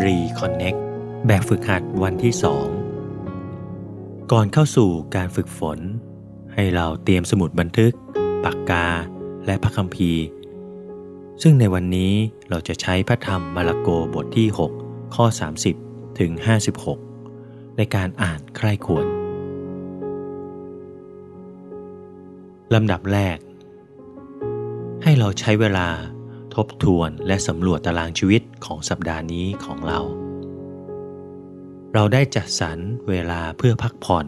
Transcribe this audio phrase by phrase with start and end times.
[0.00, 0.78] Reconnect
[1.26, 2.66] แบบฝึกหัดวันที่สอง
[4.32, 5.78] ก่อนเข้าสู่การฝึกฝน
[6.54, 7.92] ให้เราเตรียมสมุดบันทึก
[8.44, 8.86] ปากกา
[9.46, 10.24] และพระคัมภีร์
[11.42, 12.12] ซึ่งในวันนี้
[12.48, 14.48] เราจะใช้พระธรรมมาระโกบทที่
[14.82, 15.26] 6 ข้อ
[15.72, 16.30] 30 ถึง
[17.04, 19.06] 56 ในการอ่านใคร่ควร
[22.74, 23.38] ลำดับแรก
[25.02, 25.88] ให้เราใช้เวลา
[26.56, 30.00] ทบทวนและสำรวจตารางชีวิตของสัปดาห์นี้ของเรา
[31.94, 34.26] เราได้จัดสรรเวลาเพื่อพักผ่อน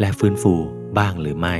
[0.00, 0.54] และฟื้นฟู
[0.98, 1.56] บ้างหรือไม่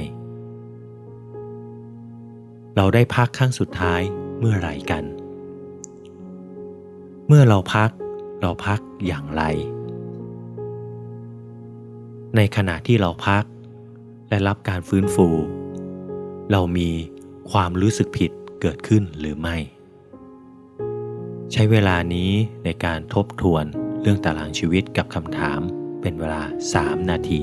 [2.76, 4.00] เราได้พักครั้งสุดท้าย
[4.38, 5.04] เมื่อไหร่กัน
[7.26, 7.90] เมื่อเราพัก
[8.40, 9.42] เราพักอย่างไร
[12.36, 13.44] ในขณะที่เราพัก
[14.28, 15.28] และรับการฟื้นฟู
[16.52, 16.90] เรามี
[17.50, 19.56] ความรู้สึกผิดเกิดขึ้นหรือไม่
[21.52, 22.30] ใช้เวลานี้
[22.64, 23.64] ในการทบทวน
[24.00, 25.60] เรื่องตารางชีวิตกับคำถาม
[26.00, 26.42] เป็นเวลา
[26.76, 27.42] 3 นาที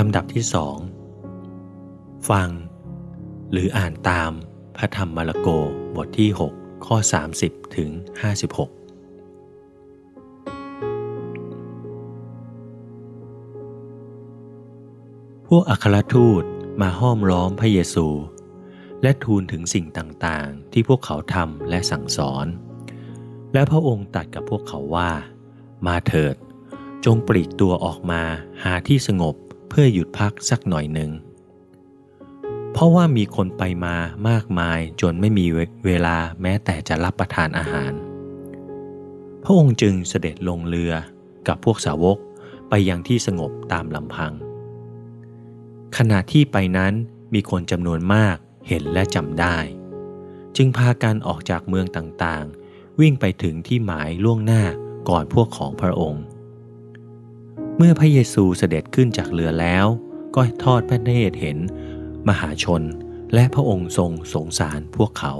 [0.00, 0.76] ลำดับที่สอง
[2.30, 2.48] ฟัง
[3.52, 4.30] หรืออ่านตาม
[4.76, 5.48] พระธรรมมาระโก
[5.96, 6.96] บทที่ 6 ข้อ
[7.36, 7.90] 30 ถึง
[8.22, 8.68] 56
[15.48, 16.44] พวกอัครทูต
[16.80, 18.06] มาห้อมล้อมพระเยซู
[19.02, 22.46] และทูลถึงสิ่งต่างๆ ที่พวกเขาทำและสั่งสอน
[23.52, 25.10] และพระองค์ตัดกับพวกเขาว่า
[25.86, 26.34] มาเถิด
[27.04, 28.22] จงปลีกตัวออกมา
[28.62, 29.36] หาที่สงบ
[29.68, 31.10] เพื่อหยุดพักสักหน่อยหนึ่ง
[32.72, 33.96] เพราะว่ามีคนไปมา
[34.28, 35.46] มากมายจนไม่มี
[35.86, 37.92] เวลาแม้แต่จะรับประทานอาหาร
[39.42, 40.92] พระองค์จึงเสด็จลงเรือ
[41.48, 42.18] กับพวกสาวก
[42.68, 44.32] ไปยังที่สงบตามลำพัง
[45.96, 46.92] ขณะที่ไปนั้น
[47.34, 48.36] มีคนจำนวนมาก
[48.68, 49.56] เห็นและจำได้
[50.56, 54.62] จึงพากันออกจากเมืองต่างๆ วิ่งไปถึงที่หมายล่วงหน้า
[55.08, 56.24] ก่อนพวกของพระองค์
[57.76, 59.86] เมื่อพระเยซูเสด็จขึ้นจากเรือแล้ว
[60.34, 61.58] ก็ทอดพระเนตรเห็น
[62.28, 62.82] มหาชน
[63.34, 65.34] และพระองค์ทรงสงสารพวกเขา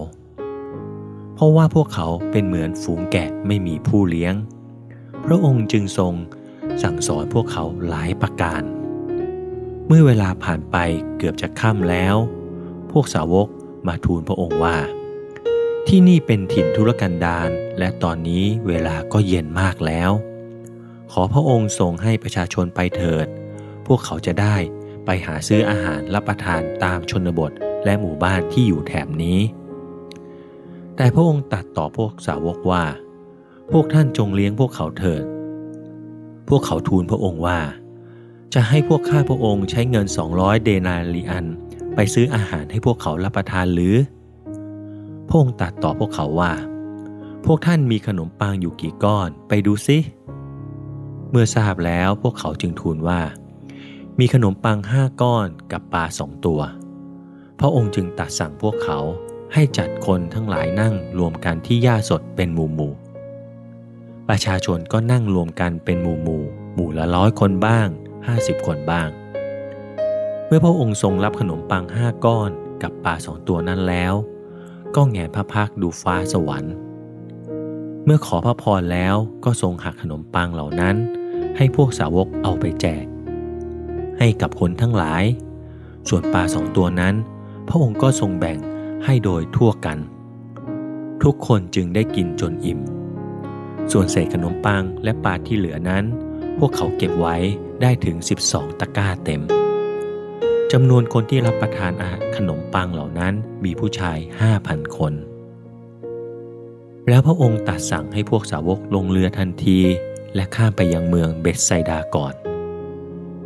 [1.34, 4.34] เพราะว่าพวกเขาเป็นเหมือนฝูงแกะไม่มีผู้เลี้ยง
[5.24, 6.14] พระองค์จึงทรง
[6.82, 8.62] สั่งสอนพวกเขาหลายประการ
[9.86, 10.76] เมื่อเวลาผ่านไป
[11.18, 12.16] เกือบจะค่ำแล้ว
[12.92, 13.48] พวกสาวก
[13.86, 14.76] มาทูลพระองค์ว่า
[15.86, 20.12] ที่นี่เป็นถิ่นธุรกันดารและตอนนี้เวลาก็เย็นมากแล้ว
[21.12, 23.26] ขอพระองค์ทรงให้ประชาชนไปเถิด
[23.86, 24.56] พวกเขาจะได้
[25.04, 27.52] ไปหาซื้ออาหารรับประทานตามชนบท
[27.84, 29.40] และหมู่บ้านที่อยู่แถบนี้
[30.96, 32.84] แต่พระองค์ตัดต่อพวกสาวกว่า
[33.72, 35.24] พวกท่านจงเลี้ยงพวกเขาเถิด
[36.48, 37.58] พวกเขาทูลพระองค์ว่า
[38.54, 40.06] จะให้พวกข้าพระองค์ใช้เงิน
[40.36, 41.46] 200 เดนารีอัน
[41.94, 43.96] ไปซื้ออาหารให้พวกเขารับประทานหรือ
[45.28, 46.52] พระองค์ตัดต่อพวกเขาว่า
[47.46, 53.20] พวกท่านมีขนมปังอยู่กี่ก้อนไปดูซิเเมื่อทราบแล้วพวกเขาจึงทูลว่า
[54.18, 56.60] มีขนมปังห้าก้อนกับปลาสองตัว
[57.60, 58.98] พระองค์จึงตัดสั่งพวกเขา
[59.54, 62.92] ให้จัดคนทั้งหลายนั่งรวมกันที่หญ้าสดเป็นหมู่หมู่
[64.28, 66.42] ประชาชนก็นั่งรวมกันเป็นหมู่หมู่
[66.74, 67.88] หมู่ละร้อยคนบ้าง
[68.26, 69.08] ห้าสิบคนบ้าง
[70.46, 72.50] เมื่อพระองค์ทรงรับขนมปังห้าก้อน
[72.82, 74.14] กับปลาสองตัวนั้นแล้ว
[74.96, 76.74] ก็แงนพระพักดูฟ้าสวรรค์
[78.04, 80.96] เมื่อขอพระพรแล้วก็ทรงหักขนมปังเหล่านั้น
[81.56, 83.04] ให้พวกสาวกเอาไปแจก
[84.18, 85.24] ให้กับคนทั้งหลาย
[86.08, 87.14] ส่วนปลาสองตัวนั้น
[87.68, 88.58] พระองค์ก็ทรงแบ่ง
[89.04, 89.98] ให้โดยทั่วกัน
[91.22, 92.80] ทุกคนจึงได้กินจนอิ่ม
[93.92, 96.04] ส่วนเศษขนมปังและปลาที่เหลือนั้น
[96.58, 97.36] พวกเขาเก็บไว้
[97.82, 98.16] ได้ถึง
[98.48, 99.42] 12 ตะกร้าเต็ม
[100.72, 105.12] จำนวนคนที่รับประทานอาหารขนมปังเหล่านั้นมีผู้ชายห้าพันคน
[107.08, 109.80] แล้วพระองค์ตัดสั่งให้พวกสาวกลงเรือทันที
[110.36, 112.34] และข้ามไปยังเมืองเบสไซดาก่อน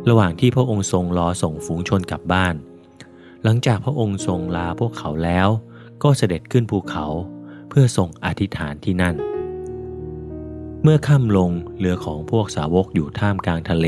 [0.09, 2.55] ระหว่างที่พระองค์ทรงรอส่งฝูงชนกลับบ้าน
[3.43, 5.47] หลังจากพระองค์ทรงลาพวกเขาแล้ว
[6.03, 7.05] ก็เสด็จขึ้นภูเขา
[7.69, 9.15] เพื่อทรงอธิษฐานที่นั่น
[10.83, 13.87] เมื่อค่ำลงเรือของพวกสาวกอยู่ท่ามกลางทะเล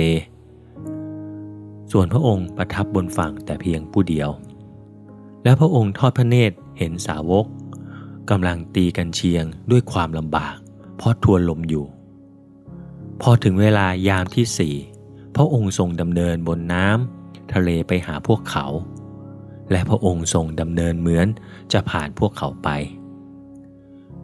[1.91, 4.29] ส่วนพระองค์ประทับบนฝั่งแต่เพียงผู้เดียว
[5.43, 7.45] แล้วพระองค์ทอดพระเนตรเห็นสาวก
[8.29, 10.55] กำลังตีกันเชียงด้วยความลำบาก
[10.97, 11.85] เพราะทวนลมอยู่
[13.25, 14.75] พอถึงเวลายามที่สี่
[15.35, 18.65] พระองค์ทรงดำเนินบนน้ำทะเลไปหาพวกเขา
[19.71, 21.27] และพระองค์ทรงดำเนินเหมือน
[21.73, 22.69] จะผ่านพวกเขาไป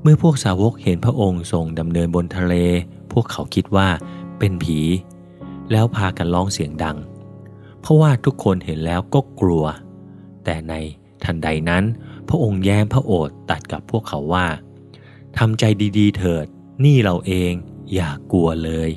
[0.01, 2.55] เมื่อพวกสาวกเห็นพระองค์ทรงดำเนินบนทะเล
[3.11, 3.89] พวกเขาคิดว่า
[4.39, 4.79] เป็นผี
[5.71, 6.97] แล้วพากันร้องเสียงดัง
[7.81, 9.65] เพราะว่าทุกคนเห็นแล้วก็กลัว
[10.43, 10.73] แต่ใน
[11.23, 11.83] ทันใดนั้น
[12.29, 14.47] พระองค์แย้มพระโอษฐ์ตัดกับพวกเขาว่า
[15.37, 15.63] ทำใจ
[15.97, 16.45] ดีๆ เถิด
[16.85, 17.53] นี่เราเอง
[17.93, 18.91] อย่ากลัวเลย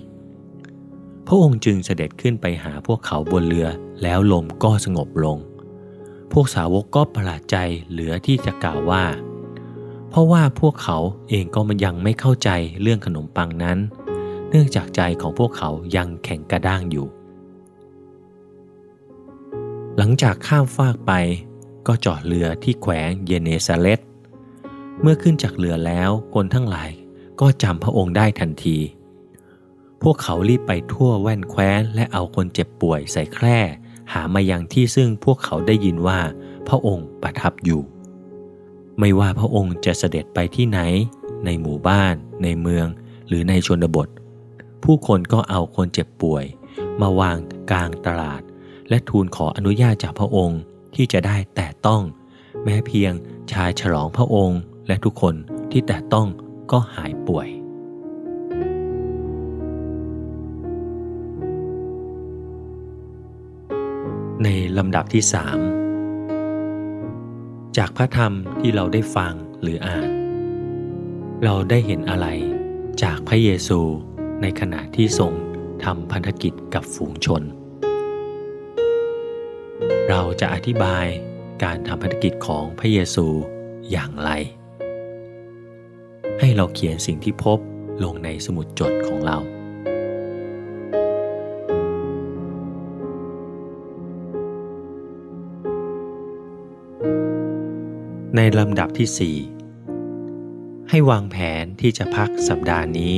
[1.27, 3.69] พระองค์จึงเสด็จขึ้นไปหาพวกเขาบนเรือ
[4.03, 5.39] แล้วลมก็สงบลง
[6.33, 7.57] พวกสาวกก็ประหลาดใจ
[7.91, 9.05] เหลือที่จะกล่าวว่า
[10.09, 10.99] เพราะว่าพวกเขา
[11.29, 12.51] เองก็มันยังไม่เข้าใจ
[12.83, 13.79] เรื่องขนมปังนั้น
[14.51, 17.07] เนื่องจากใจของพวกเขายังแข็งกระด้างอยู่
[19.97, 21.13] หลังจากข้ามฟากไป
[21.87, 24.01] ก็จอดเรือที่แขวงเยเนซาเลต
[25.01, 26.91] เมื่อขึ้นจากเรือแล้วคนทั้งหลาย
[27.41, 28.79] ก็จำพระองค์ได้ทันที
[30.03, 33.59] พวกเขารีบไปทั่วแว่นแคว้น และเอาคนเจ็บป่วยใส่แคร่
[34.13, 36.21] หามายังที่ซึ่งพวกเขาได้ยินว่า
[36.69, 37.83] พระองค์ประทับอยู่
[38.99, 40.81] ไม่ว่าพระองค์จะเสด็จไปที่ไหน
[41.45, 42.87] ในหมู่บ้าน ในเมือง
[43.29, 44.09] หรือในชนบท
[44.85, 46.45] ผู้คนก็เอาคนเจ็บป่วย
[47.01, 47.37] มาวาง
[47.71, 48.43] กลางตลาด
[48.89, 50.61] และทูลขออนุญาตจากพระองค์
[50.95, 52.03] ที่จะได้แต่ต้อง
[52.65, 53.13] แม้เพียง
[53.53, 55.35] ชายฉลองพระองค์และทุกคน
[55.71, 56.29] ที่แต่ต้อง
[56.71, 57.49] ก็หายป่วย
[64.43, 65.59] ในลำดับที่สาม
[67.77, 70.09] จากพระธรรมที่เราได้ฟังหรืออ่าน
[71.45, 72.27] เราได้เห็นอะไร
[73.03, 73.81] จากพระเยซู
[74.43, 75.33] ในขณะที่ทรง
[75.85, 77.43] ทำพันธกิจกับฝูงชน
[80.09, 81.07] เราจะอธิบาย
[81.65, 83.27] การทำภารกิจของพระเยซู
[83.91, 84.31] อย่างไร
[86.41, 87.59] ให้เราเขียนสิ่งที่พบ
[88.05, 89.39] ลงในสมุดจดของเรา
[98.37, 103.17] ในลำดับที่ 4 ให้วางแผนที่จะพักสัปดาห์นี้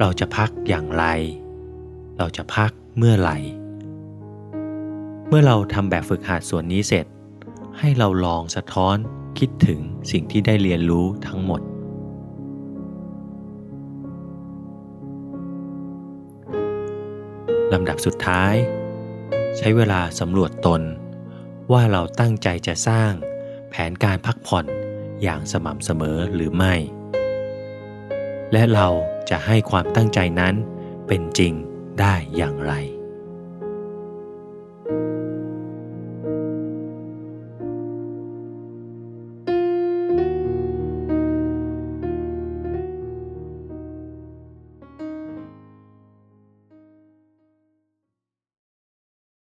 [0.00, 1.04] เราจะพักอย่างไร
[2.18, 3.38] เราจะพักเมื่อไหร่
[5.28, 7.06] เมื่อเราทำแบบฝึกหัดส่วนนี้เสร็จ
[7.78, 8.96] ให้เราลองสะท้อน
[9.38, 11.60] คิดถึงสิ่งที่ได้เรียนรู้ทั้งหมด
[17.72, 18.54] ลำดับสุดท้าย
[19.56, 20.82] ใช้เวลาสำรวจตน
[21.72, 23.12] ว่าเราตั้งใจจะสร้าง
[23.70, 24.66] แผนการพักผ่อน
[25.22, 26.74] อย่างสม่ำเสมอหรือไม่
[28.52, 28.88] และเรา
[29.30, 30.54] จะให้ความตั้งใจนั้น
[31.06, 31.52] เป็นจริง
[32.00, 32.72] ได้อย่างไร